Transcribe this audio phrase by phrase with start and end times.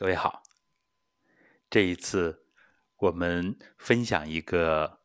[0.00, 0.42] 各位好，
[1.68, 2.46] 这一次
[2.96, 5.02] 我们分享一个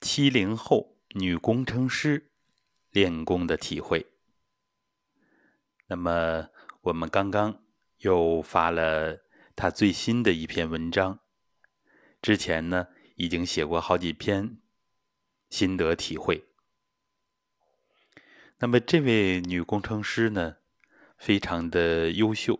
[0.00, 2.32] 七零后女工程师
[2.88, 4.06] 练功的体会。
[5.88, 6.48] 那么
[6.80, 7.62] 我们刚刚
[7.98, 11.20] 又发了她最新的一篇文章，
[12.22, 12.86] 之前呢
[13.16, 14.56] 已经写过好几篇
[15.50, 16.46] 心得体会。
[18.60, 20.56] 那么这位女工程师呢，
[21.18, 22.58] 非常的优秀。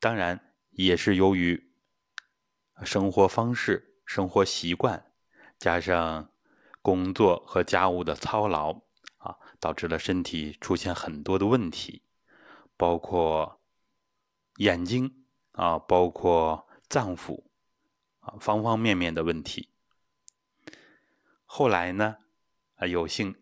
[0.00, 1.70] 当然，也是由于
[2.82, 5.12] 生活方式、生活习惯，
[5.58, 6.32] 加上
[6.80, 8.80] 工作和家务的操劳
[9.18, 12.02] 啊，导致了身体出现很多的问题，
[12.78, 13.60] 包括
[14.56, 17.44] 眼睛啊，包括脏腑
[18.20, 19.68] 啊，方方面面的问题。
[21.44, 22.16] 后来呢，
[22.76, 23.34] 啊，有幸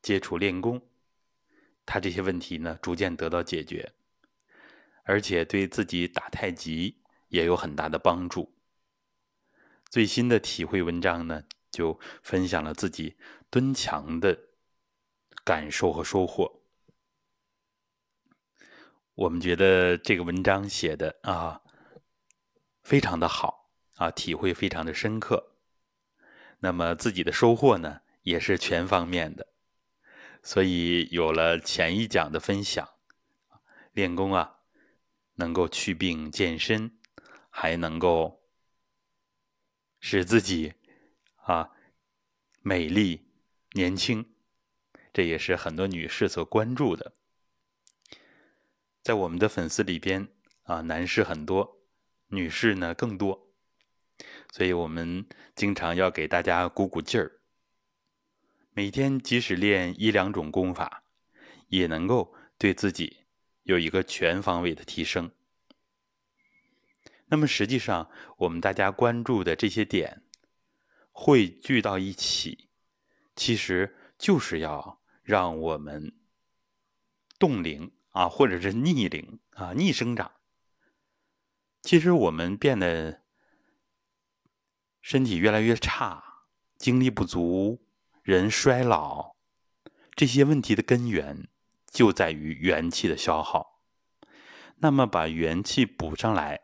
[0.00, 0.82] 接触练功，
[1.86, 3.92] 他这些问题呢，逐渐得到解决。
[5.04, 8.54] 而且对自己打太极也有很大的帮助。
[9.90, 13.16] 最新的体会文章呢，就分享了自己
[13.50, 14.38] 蹲墙的
[15.44, 16.62] 感受和收获。
[19.14, 21.60] 我们觉得这个文章写的啊，
[22.82, 25.56] 非常的好啊，体会非常的深刻。
[26.60, 29.48] 那么自己的收获呢，也是全方面的。
[30.42, 32.88] 所以有了前一讲的分享，
[33.92, 34.60] 练功啊。
[35.42, 36.96] 能够祛病健身，
[37.50, 38.44] 还能够
[39.98, 40.74] 使自己
[41.34, 41.68] 啊
[42.60, 43.26] 美丽
[43.72, 44.24] 年轻，
[45.12, 47.14] 这也是很多女士所关注的。
[49.02, 50.28] 在我们的粉丝里边
[50.62, 51.82] 啊，男士很多，
[52.28, 53.48] 女士呢更多，
[54.52, 55.26] 所以我们
[55.56, 57.40] 经常要给大家鼓鼓劲儿。
[58.70, 61.02] 每天即使练一两种功法，
[61.66, 63.21] 也能够对自己。
[63.62, 65.30] 有一个全方位的提升。
[67.26, 70.22] 那么实际上，我们大家关注的这些点
[71.10, 72.68] 汇聚到一起，
[73.34, 76.12] 其实就是要让我们
[77.38, 80.32] 冻龄啊，或者是逆龄啊，逆生长。
[81.80, 83.22] 其实我们变得
[85.00, 86.44] 身体越来越差，
[86.76, 87.82] 精力不足，
[88.22, 89.34] 人衰老，
[90.14, 91.48] 这些问题的根源。
[91.92, 93.82] 就在于元气的消耗，
[94.76, 96.62] 那么把元气补上来，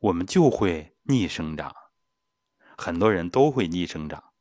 [0.00, 1.72] 我们就会逆生长。
[2.76, 4.32] 很多人都会逆生长，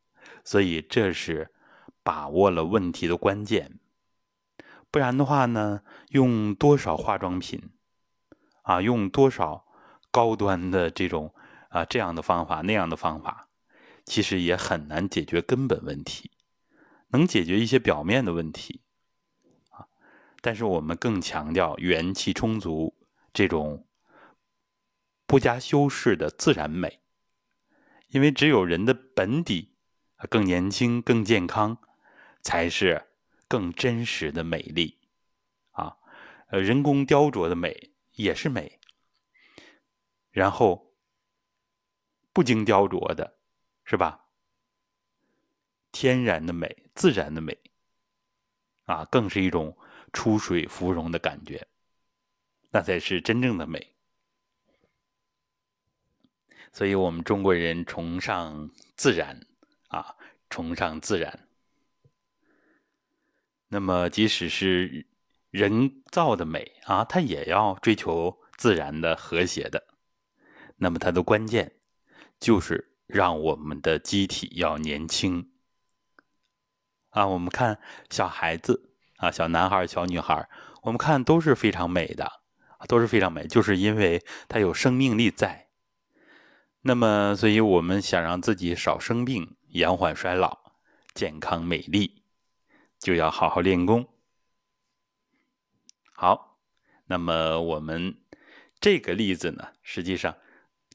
[0.43, 1.53] 所以这是
[2.01, 3.79] 把握了问题的关键。
[4.89, 7.69] 不然的话呢，用多少化妆品
[8.63, 9.65] 啊，用多少
[10.09, 11.33] 高端的这种
[11.69, 13.49] 啊这样的方法那样的方法，
[14.05, 16.31] 其实也很难解决根本问题，
[17.09, 18.82] 能解决一些表面的问题。
[20.45, 22.93] 但是我们更强调元气充足
[23.31, 23.87] 这种
[25.25, 26.99] 不加修饰的自然美，
[28.09, 29.77] 因为只有人的本底
[30.29, 31.77] 更年轻、更健康，
[32.41, 33.07] 才是
[33.47, 34.99] 更真实的美丽
[35.71, 35.95] 啊！
[36.47, 38.81] 呃，人工雕琢的美也是美，
[40.29, 40.93] 然后
[42.33, 43.37] 不经雕琢的，
[43.85, 44.25] 是吧？
[45.93, 47.57] 天然的美、自然的美
[48.83, 49.77] 啊，更是一种。
[50.13, 51.67] 出水芙蓉的感觉，
[52.69, 53.95] 那才是真正的美。
[56.71, 59.45] 所以，我们中国人崇尚自然
[59.89, 60.15] 啊，
[60.49, 61.47] 崇尚自然。
[63.67, 65.07] 那么，即使是
[65.49, 69.87] 人造的美啊，它也要追求自然的和谐的。
[70.77, 71.79] 那么，它的关键
[72.39, 75.51] 就是让我们的机体要年轻
[77.09, 77.27] 啊。
[77.27, 77.79] 我们看
[78.09, 78.92] 小孩子。
[79.23, 80.49] 啊，小男孩、小女孩，
[80.81, 82.29] 我们看都是非常美的，
[82.89, 85.69] 都是非常美，就是因为它有生命力在。
[86.81, 90.73] 那么，所以我们想让自己少生病、延缓衰老、
[91.13, 92.25] 健康美丽，
[92.99, 94.09] 就要好好练功。
[96.11, 96.59] 好，
[97.05, 98.17] 那么我们
[98.81, 100.35] 这个例子呢，实际上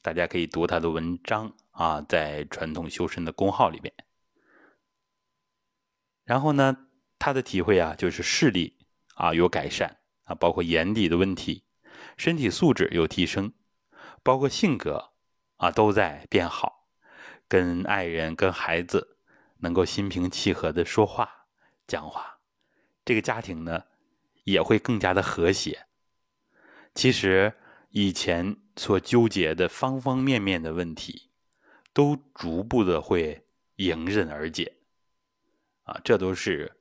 [0.03, 3.91] 大家可以读他的文章啊，在传统修身的公号里边，
[6.25, 6.85] 然后呢。
[7.19, 8.77] 他的体会啊，就是视力
[9.15, 11.65] 啊有改善啊，包括眼底的问题，
[12.17, 13.53] 身体素质有提升，
[14.23, 15.11] 包括性格
[15.57, 16.87] 啊都在变好，
[17.49, 19.17] 跟爱人、跟孩子
[19.57, 21.47] 能够心平气和的说话、
[21.85, 22.39] 讲话，
[23.03, 23.83] 这个家庭呢
[24.45, 25.87] 也会更加的和谐。
[26.95, 27.53] 其实
[27.89, 31.29] 以前所纠结的方方面面的问题，
[31.91, 33.45] 都逐步的会
[33.75, 34.77] 迎刃而解
[35.83, 36.78] 啊，这都是。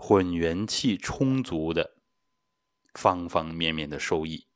[0.00, 1.96] 混元气充足的
[2.94, 4.46] 方方面面的收益。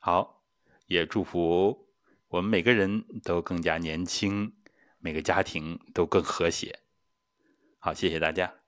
[0.00, 0.42] 好，
[0.86, 1.88] 也祝福
[2.28, 4.52] 我们每个人都更加年轻，
[4.98, 6.80] 每个家庭都更和谐。
[7.78, 8.63] 好，谢谢大家。